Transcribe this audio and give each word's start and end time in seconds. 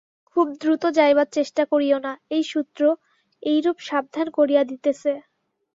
খুব 0.31 0.47
দ্রুত 0.61 0.83
যাইবার 0.97 1.27
চেষ্টা 1.37 1.63
করিও 1.71 1.97
না, 2.05 2.13
এই 2.35 2.43
সূত্র 2.51 2.81
এইরূপ 3.43 3.77
সাবধান 3.87 4.27
করিয়া 4.37 4.63
দিতেছে। 4.71 5.11